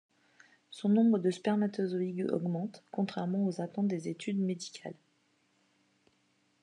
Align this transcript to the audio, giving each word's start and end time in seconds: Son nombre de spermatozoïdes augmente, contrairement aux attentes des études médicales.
Son 0.71 0.89
nombre 0.89 1.19
de 1.19 1.29
spermatozoïdes 1.29 2.31
augmente, 2.31 2.81
contrairement 2.91 3.45
aux 3.45 3.61
attentes 3.61 3.87
des 3.87 4.07
études 4.07 4.39
médicales. 4.39 4.95